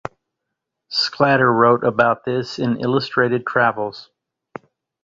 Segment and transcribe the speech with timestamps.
[0.89, 4.09] Sclater wrote about this in "Illustrated travels".